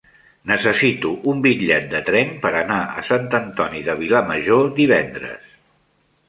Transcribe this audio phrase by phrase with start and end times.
[0.51, 5.55] Necessito un bitllet de tren per anar a Sant Antoni de Vilamajor divendres.